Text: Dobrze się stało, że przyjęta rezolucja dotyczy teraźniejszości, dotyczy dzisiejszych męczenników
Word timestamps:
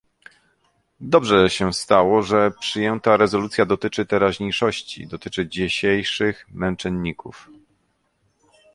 Dobrze 1.01 1.49
się 1.49 1.73
stało, 1.73 2.21
że 2.23 2.51
przyjęta 2.59 3.17
rezolucja 3.17 3.65
dotyczy 3.65 4.05
teraźniejszości, 4.05 5.07
dotyczy 5.07 5.47
dzisiejszych 5.47 6.45
męczenników 6.49 7.49